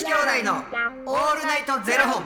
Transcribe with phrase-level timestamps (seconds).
[0.00, 0.54] 子兄弟の
[1.04, 2.24] オールナイトゼロ本。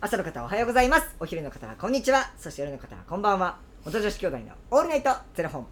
[0.00, 5.66] 朝の方はおはようございますお昼の方はこんにちはそして夜の方はこんばんは元女子兄弟のオールナイトゼロ本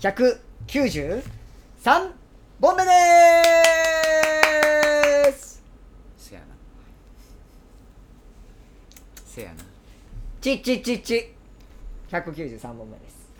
[0.00, 1.22] 193
[2.60, 2.90] 本目で
[5.32, 5.62] す
[6.18, 6.46] せやな。
[9.24, 9.62] せやな。
[10.40, 11.39] ちっちっちっち
[12.10, 13.30] 193本目です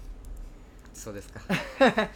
[0.95, 1.41] そうですか。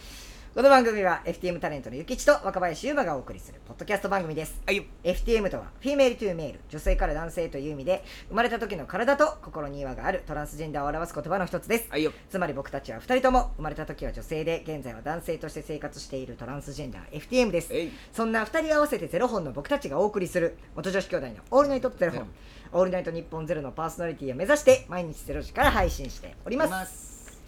[0.55, 4.83] この番組は FTM タレントのゆきちと若林佑真がお送りするポッドキャスト番組ですはいよ。
[5.03, 12.13] FTM とは Female to Male 女性から男性という意味で生まれた時の体と心に違和があるトランスジェンダーを表す言葉の一つですはいよ。
[12.29, 17.73] つまり僕たちは2人とも生まれた時は女性で現在は男性として生活しているトランスジェンダー FTM です。
[18.13, 22.27] そんな2人合わせてゼロ本の僕たちがお送りする元女子兄弟のオールナイトゼロ本
[22.71, 27.41] オールナイト日本ゼロのパーソナリティを目指して毎日ゼロ時から配信しておりますます。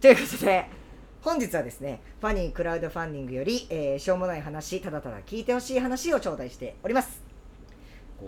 [0.00, 0.79] ということで
[1.22, 7.22] 本日はですねファニークラウドファンディングより、えーしょうもない話ただただ聞いてほしい話を頂戴しております。
[8.22, 8.26] お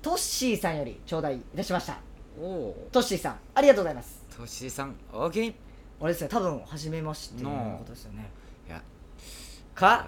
[0.00, 1.98] トッシーさんより頂戴いたしました。
[2.40, 2.88] おお。
[2.90, 4.24] トッシーさんありがとうございます。
[4.34, 5.48] としさん、オーケー。
[5.50, 5.54] い
[6.00, 8.30] あれですよ多分初めましてのことですよね。
[8.68, 8.82] や、
[9.74, 9.86] か？
[9.86, 10.04] わわ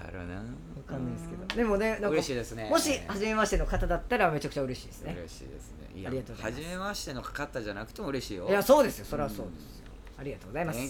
[0.86, 1.47] かんないですけど。
[1.56, 2.70] でもねなんか嬉しいですね。
[2.70, 5.14] もし初めましての方だったらめちゃくちゃ嬉しいですね。
[5.19, 6.00] 嬉しいですね。
[6.00, 6.62] いやありがとうございます。
[6.64, 8.48] 初めましての方じゃなくても嬉しいよ。
[8.48, 9.04] いやそうですよ。
[9.04, 9.86] それはそうですよ。
[10.19, 10.80] ありがとうございます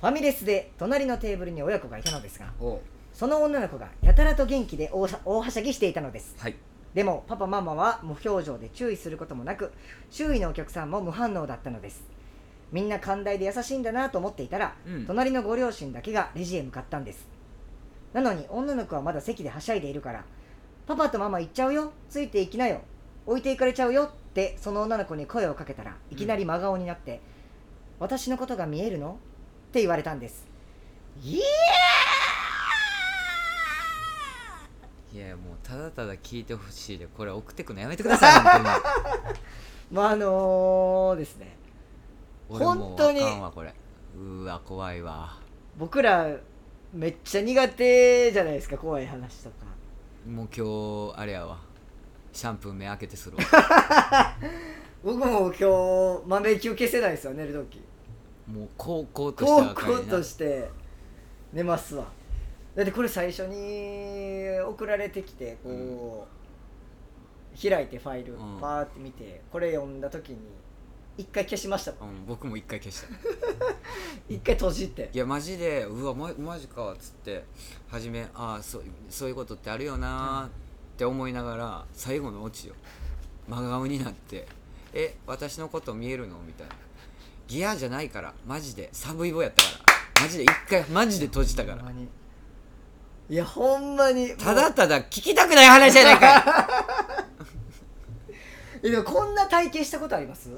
[0.00, 0.06] フ。
[0.06, 2.80] ァミレスで隣のテーブルに親子がいたのですがお
[3.12, 6.34] その女の子がやたらと元気で大は大はしゃぎしていたのです。
[6.38, 6.56] はい。
[6.94, 9.72] でもパパママは無表情で注意することもなく
[10.10, 12.02] 周囲のお客さんも無反応だったのです。
[12.72, 15.06] みんな寛大で優しいんだなと思っていたら、うん。
[15.06, 17.28] 隣のご両親だけがレジへ向かったんです。
[18.12, 20.24] なのに女の子はまだ席ではしゃいでいるから
[20.86, 22.80] パパとママ行っちゃうよついていきなよ
[23.26, 27.20] 置いていかれちゃうよってその女の子に声をかけたらいきなり真顔になって、
[27.98, 29.18] 私のことが見えるの？
[29.70, 30.48] って言われたんです。
[31.22, 31.44] いや
[35.12, 38.64] いや、もうただただ聞いてほしいで、これ送ってくのやめてください、本当に。
[38.64, 38.80] ー
[39.92, 41.56] まああのーですね。
[42.48, 45.38] 本当にうーわ怖いわ。
[45.78, 46.26] 僕ら
[46.92, 49.66] めっちゃ苦手じゃないですか怖い話とか。
[50.28, 51.58] もう今日あれやわ。
[52.32, 53.44] シャンプー目開けてするわ。
[55.04, 57.80] 僕も今日豆球消せないですよ寝るとき
[58.52, 60.70] もう高校として高校として
[61.52, 62.06] 寝ますわ。
[62.74, 66.26] だってこれ最初に送られてきてこ
[67.56, 68.60] う、開いてファイルうん。
[68.60, 70.38] パーって見てこれ読んだ時に
[71.18, 72.10] 一回消しましたもん。
[72.10, 73.08] うん、僕も一回消した。
[74.28, 75.10] 一回閉じて。
[75.12, 77.44] いやマジでうわママジかっつって
[77.88, 80.50] 初めああそうそういうことってあるよなーっ
[80.96, 82.74] て思いながら最後のオチよ
[83.48, 84.46] 真顔になって
[84.94, 86.74] 「え私のこと見えるの?」みたいな
[87.50, 88.88] ギアじゃないからマジで。
[88.92, 89.68] サブイボやったか
[90.18, 90.22] ら。
[90.22, 91.82] マジで一回マジで閉じたから。
[93.28, 94.30] いやほんまに。
[94.36, 96.84] ただただ聞きたくない話じゃないか
[98.82, 100.48] えでもこんな体験したことあります？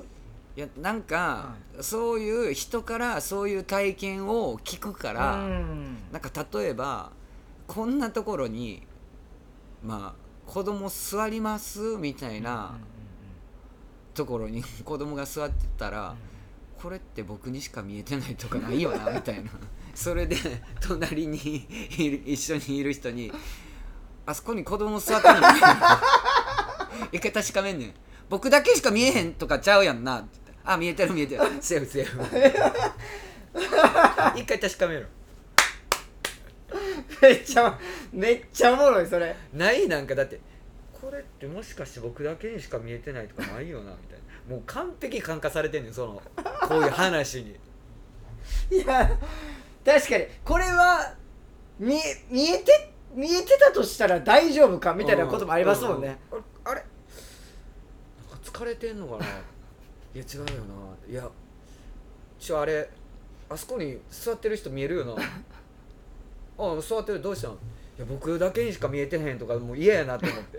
[0.55, 5.97] いやなんか、そういう人からそういう体験を聞くから、うん。
[6.13, 7.11] なんか例えば
[7.67, 8.87] こんなところに
[9.83, 12.75] まあ子供座りますみたいな
[14.15, 16.15] ところに 子供が座ってたら、
[16.83, 19.51] これって僕にしか見えてないとかないよなみたいな。
[19.95, 20.37] それで
[20.81, 23.31] 隣にいる一緒にいる人に
[24.27, 25.47] 「あそこに子供座ってるの
[27.13, 27.95] 一回確かめんねん。
[28.29, 31.43] 僕だけしか見えへんとかちゃうやんな」って言ってあ見えてる見えてる。
[31.61, 32.21] セーフセーフ。
[34.41, 35.07] 一回確かめろ。
[37.21, 37.79] めっちゃ
[38.13, 39.37] めっちゃおもろいそれ。
[39.53, 40.41] ないなんかだって
[41.03, 44.19] これってもしかして僕だけにしか見えてないとかないよなみたい
[44.49, 44.55] な。
[44.55, 46.23] もう完璧感化されてんねんその
[46.69, 47.57] こういう話に。
[48.71, 49.11] いや
[49.85, 51.13] 確かにこれは
[51.79, 56.45] 見え見えて見えてたとしたら大丈夫かみたいなこともありますもんね、うんうん。
[56.65, 56.85] あれあれ
[58.31, 59.27] なんか疲れてんのかな？
[60.15, 61.11] いや違うよな。
[61.11, 61.29] いや
[62.39, 62.89] ちょあれ
[63.49, 65.17] あそこに座ってる人見えるよな。
[66.59, 67.59] あ座ってるどうしたんいや
[68.05, 70.59] 僕だけにしか見えてへんとかもう嫌やなって思って。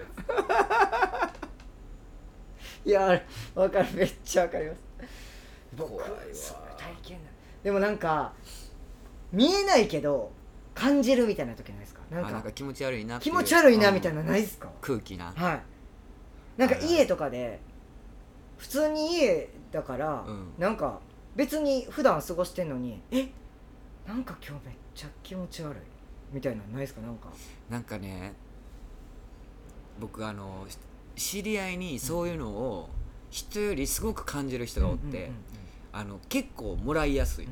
[2.85, 3.21] いや
[3.55, 3.87] わかる。
[3.93, 4.79] めっちゃわかります。
[5.75, 6.17] 僕怖いわ。
[6.33, 7.29] それ体験だ
[7.63, 8.33] でもなんか
[9.31, 10.31] 見えないけど
[10.75, 12.01] 感じるみたいな時ないですか？
[12.11, 14.69] なんかあなんか気持ち悪いな気持ち悪いなうんみたいなないですか？
[14.81, 15.31] 空気な。
[15.35, 15.61] はい。
[16.57, 17.59] なんか家とかで
[18.57, 20.53] 普通に家だから、うん。
[20.59, 20.99] なんか
[21.35, 23.29] 別に普段過ごしてんのにえ？
[24.05, 25.79] なんか今日めっちゃ気持ち悪い
[26.33, 27.01] みたいなのないですか？
[27.01, 27.29] なんか。
[27.69, 28.33] なんかね
[29.99, 30.65] 僕あの
[31.15, 32.89] し知り合いにそういうのを
[33.29, 35.31] 人よりすごく感じる人がおって、
[36.27, 37.51] 結構もらいやすい、うん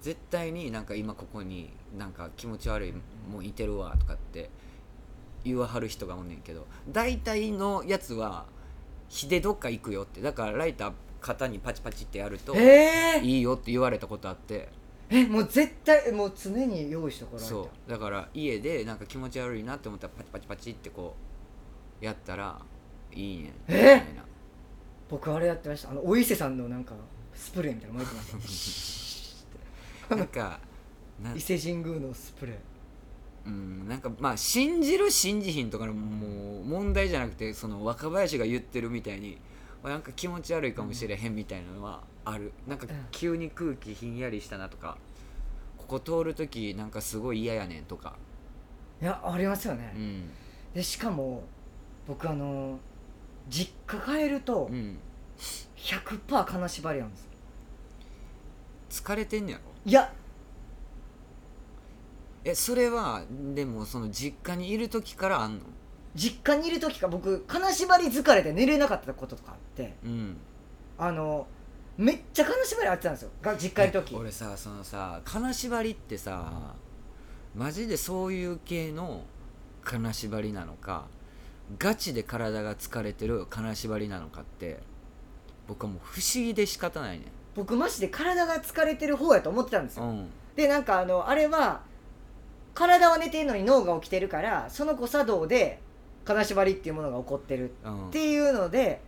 [0.00, 2.92] 絶対になんか今ここになんか気持ち悪い
[3.30, 4.50] もんいてるわとかって
[5.44, 8.46] 言わはる人がおんねんけど大体のやつは
[9.08, 10.20] 火でどっか行くよって。
[10.20, 14.54] だからライター肩にパチパチってやるとえー、いいよって言われたことあって。
[14.54, 14.68] え
[15.28, 17.90] もう絶対もう常に用意しとかないとそう。
[17.90, 21.16] だから家でなんか気持ち悪いなって思ったらパチパチパチってこ
[22.00, 22.60] うやったら
[23.12, 24.24] いいねみたいな。
[25.08, 25.90] 僕あれやってました。
[25.90, 26.94] あのお伊勢さんのなんか
[27.34, 29.46] スプレーみたいなの巻いてまし
[30.08, 30.16] た。
[30.16, 30.60] なんか
[31.22, 32.56] な伊勢神宮のスプレー。
[33.44, 39.38] うん、なんかまあ信じる信じひんとかのもう問題じゃなくてその若林が言ってるみたいに
[39.82, 42.52] なんか気持ち悪いかもしれへんみたいなのはある。
[42.66, 43.06] なんかうん。
[43.10, 44.98] 急に空気ひんやりしたなとか
[45.78, 48.16] ここ通る時なんかすごい嫌やねんとか。
[49.00, 50.30] いやありますよね、うん。
[50.74, 51.42] でしかも
[52.06, 52.78] 僕あの
[53.48, 54.98] 実家帰るとうん。
[55.76, 57.16] 100%金縛りなんで
[58.90, 59.64] す疲れてんねやろ？
[59.84, 60.12] いや。
[62.44, 65.64] えそれはでもその実家にいる時からあんの？
[66.14, 69.94] 実家にいる時か僕金縛り疲れて寝れなかったこととかあって。
[70.04, 70.36] うん。
[70.98, 71.48] あの
[71.98, 73.30] めっちゃ金縛りあってたんですよ。
[73.42, 76.74] が実家いる時俺さそのさ金縛りってさ
[77.54, 79.22] マジでそういう系の
[79.84, 81.06] 金縛りなのか
[81.78, 84.80] ガチで体が疲れてる金縛りなのかって
[85.68, 90.30] 僕はもう不思議で仕方ないね僕マジで体が疲れてる方やと思ってたんですよ、うん。
[90.56, 91.82] でなんかあのあれは
[92.74, 95.80] 体は寝てるのに脳が起きてるからその誤作動で
[96.24, 99.02] 金縛りっていうものが起こってるうんっていうので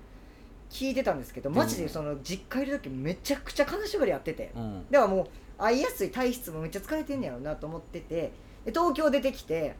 [0.70, 1.56] 聞いてたんですけどうん。
[1.56, 4.52] マジでその実家いる時めちゃくちゃ金縛りやってて。
[4.56, 4.86] うん。
[4.90, 5.26] だからもう
[5.58, 8.32] 会いやすい体質もめっちゃ疲れてんねやろうなと思ってて。
[8.64, 9.76] で東京出てきて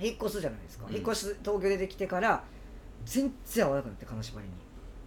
[0.00, 0.94] 引っ越すじゃないですか、うん。
[0.94, 2.42] 引っ越し東京出てきてから
[3.04, 4.52] 全然合わなくなって金縛りに。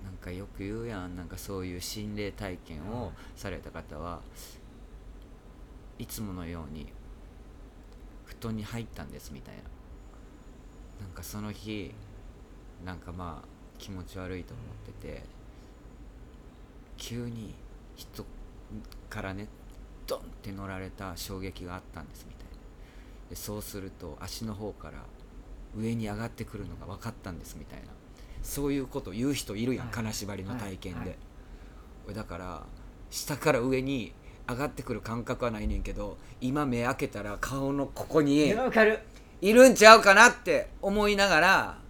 [0.04, 1.16] なんかよく言うやん。
[1.16, 4.22] なんかそういう心霊体験をされた方は
[5.98, 6.88] いつものように
[8.26, 9.62] 布団に入ったんですみたいな。
[11.02, 11.94] なんかその日
[12.86, 13.48] なんかまあ
[13.84, 15.24] 気持ち悪いと思ってて
[16.96, 17.54] 急に
[17.98, 18.26] 人
[19.10, 19.50] からね
[20.08, 22.54] ドンって乗られた衝撃があったんですみたいな。
[23.30, 25.04] でそうすると足の方から
[25.78, 27.88] 上に上がってくるのが分かったんですみたいな。
[28.42, 29.96] そういうこと言う人いるやん、はい。
[29.96, 31.10] 金縛りの体験で、はい。
[31.10, 31.18] はい。
[32.06, 32.62] 俺だから
[33.12, 34.14] 下から上に
[34.48, 38.54] 上がってくる感覚はないねんけど今目開けたら顔のここに
[39.42, 41.83] いるんちゃうかなって思いながら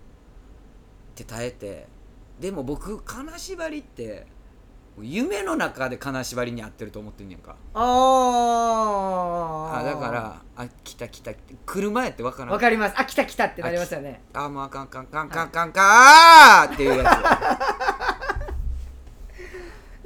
[1.13, 1.87] って耐えて
[2.39, 4.25] でも僕金縛りって
[4.99, 7.55] 夢の中で金縛りに合ってると思ってんねんか。
[7.73, 9.79] あー。
[9.79, 12.53] あだからあ来た来たって来る前って分からん。
[12.53, 12.95] わかります。
[12.97, 14.21] あ来た来たってなりますよね。
[14.33, 17.59] あもうあかんあかんあかんあかんあかんあかんっていうや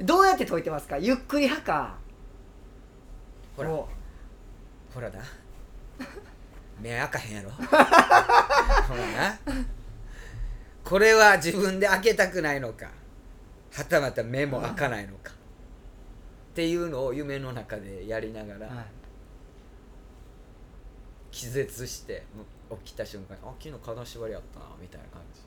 [0.00, 0.96] どうやって解いてますか？
[0.96, 1.94] ゆっくり派か。
[3.56, 3.68] ほら。
[3.68, 3.88] ほ
[5.00, 5.20] らな。
[6.80, 7.50] 目開かへんやろ。
[7.60, 7.82] ほら
[9.32, 9.38] な
[10.88, 12.88] これは自分で開けたくないのか
[13.72, 18.84] はたまた目も開かないのかっていうのを夢の中でやりながらうはい。
[21.30, 22.24] 気絶して
[22.84, 25.42] 起きた瞬間にあ昨日金縛りあったなみたいな感じ。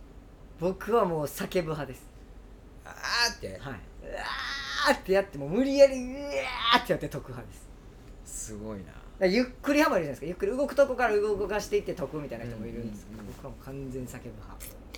[0.60, 2.06] 僕はもう叫ぶ派です。
[2.86, 3.48] あーって。
[3.48, 3.58] はい。
[3.58, 7.58] うわーってやってもう無理やりうわーってやって解く派で
[8.26, 8.52] す。
[8.52, 8.80] すごい
[9.20, 9.26] な。
[9.26, 10.28] ゆっくりハマりじゃないですか。
[10.28, 13.34] ゆっくり動くとこから動かしていって解くみたいな人もいるんですけど、うんうんうん。
[13.36, 14.91] 僕はもう完全に叫ぶ派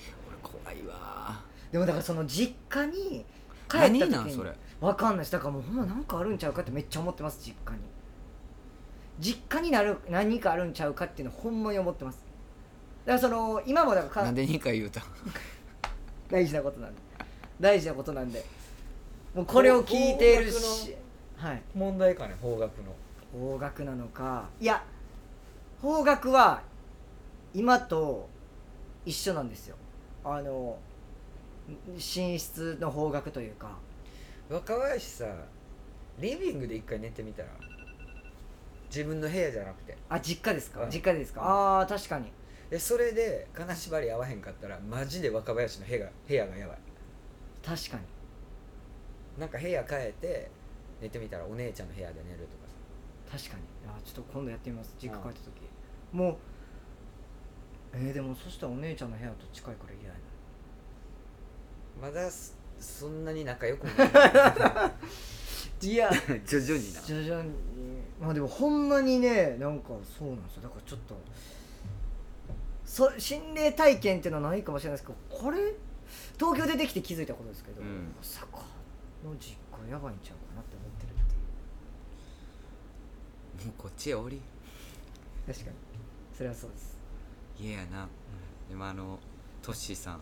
[0.74, 1.39] いわ。
[1.72, 3.25] でもだからその実家に
[3.70, 4.53] 帰った時に何なんそれ？
[4.82, 5.20] わかんない。
[5.20, 7.82] ですだからもうほんまなんかあるんちゃうかってめっちゃ思ってます実家に。
[9.20, 12.20] 実家になる何かあるんちゃうかっていうのほんまに思ってます。
[13.06, 15.03] だからその今もだからかなんで2回言うたん？
[16.30, 17.01] 大事なことなんで。
[17.60, 18.44] 大事なことなんで。
[19.36, 20.96] もうこれを聞いているし。
[21.38, 21.62] はい。
[21.75, 23.50] 問題かね方角の。
[23.51, 24.50] 方角なのか。
[24.60, 24.84] いや
[25.82, 26.62] 方角は
[27.53, 28.30] 今と
[29.06, 29.75] 一緒なんですよ
[30.24, 30.77] あの
[31.96, 33.77] 寝室の方角というか。
[34.50, 35.25] 若林さ
[36.20, 37.50] リビングで一回寝てみたら？
[38.88, 39.98] 自分の部屋じゃなくて。
[40.10, 40.84] あ実家ですか？
[40.84, 40.89] うん。
[40.89, 41.42] 実家ですか？
[41.42, 42.32] ああ確かに。
[42.70, 46.77] でそれで金縛り合わへんかったらマジで若林の部屋が部屋がやばい。
[47.65, 48.03] 確かに。
[49.39, 50.51] なんか部屋変えて
[51.01, 53.63] 寝てみたらお姉ちゃんの部屋で寝るとか確かに。
[53.88, 54.94] あーちょっと今度やってみます。
[55.01, 55.51] 実家帰った時。
[56.12, 56.36] もう
[57.94, 60.20] えー、でもそしたらお姉ちゃんの部屋と近いから嫌やな。
[60.20, 60.22] さ
[62.02, 65.88] まだそそんなに仲良くもない。
[65.88, 66.10] いや
[66.46, 67.02] 徐々にな。
[67.02, 67.52] 徐々に。
[68.20, 70.64] まあでもほんまにねなんかそうなんですよ。
[70.64, 71.16] だからちょっと
[72.86, 75.58] そ心霊体験っていうのはないかもしれないですけどこれ
[76.38, 78.14] 東京出てきて気づいたことですけど、うん。
[78.18, 78.60] まさか
[79.24, 81.14] の実家やばいんちゃうかなって思ってるっ
[83.56, 83.68] ていう。
[83.68, 84.42] もうこっちへおり。
[85.48, 85.76] 確かに。
[86.36, 86.93] それはそうです
[87.60, 88.08] 嫌やな、
[88.70, 89.20] でもあの
[89.62, 90.20] トッシーさん。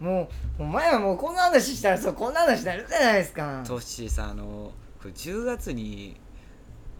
[0.00, 3.62] もうお前はもうこんな話したらそうこんな話になるじゃないですか。
[3.66, 6.20] トッシーさんあのこれ10月に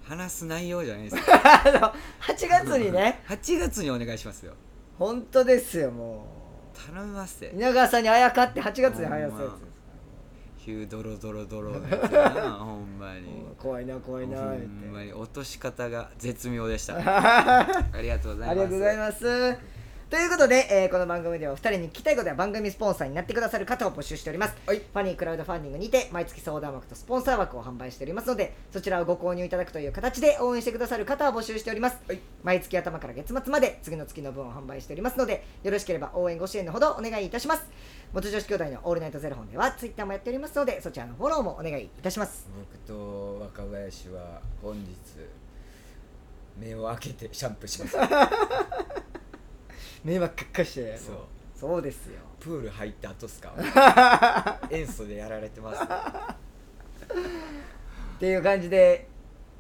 [0.05, 1.23] 話す内容じゃないですか。
[1.67, 3.23] あの8月にね。
[3.27, 4.55] 8月にお願いしますよ。
[4.99, 6.27] 本当ですよも
[6.73, 7.55] 頼みますって。
[7.55, 9.72] う稲川さんにあやかって8月に生やすやつ
[10.63, 19.82] ですかヒュードロドロドロのやつやなほんまに怖いな怖いなほんまに落とし方が絶妙でしたありがとうございますありがとうございます。
[20.13, 24.55] ということで、えーこの番組ではお二人に聞きたいことや番組スポンサーになってくださる方を募集しております。
[24.67, 31.97] はいファニークラウドファンディングにて毎月相談枠とスポンサー枠を販売しておりますので、そちらをご購入いただくという形で応援してくださる方を募集しております。
[32.07, 37.65] はい毎月頭から月末まで次の月の分を販売しておりますので、よろしければ応援ご支援のほどお願いいたします。
[38.13, 42.47] 元女子兄弟のオールナイトゼロ本ではツイッターもやっておりますので、そちらのフォローもお願いいたします。
[42.55, 44.85] 僕と若林は本日
[46.59, 47.97] 目を開けてシャンプーします
[50.05, 50.97] 迷惑かっかして。
[50.97, 51.17] そう。
[51.59, 52.19] そうですよ。
[52.41, 53.53] プール入った後っすか？
[54.71, 56.35] 塩素でやられてます、は
[58.17, 59.07] っていう感じで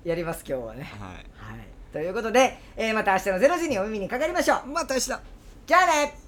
[0.04, 0.82] やります今日はね。
[0.82, 0.84] い。
[1.00, 4.68] はい、ということで、えーまた明日の0時にお耳にかかりましょう。
[4.68, 5.06] また明日。
[5.66, 6.18] じゃあね